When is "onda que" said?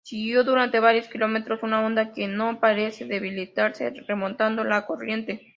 1.85-2.27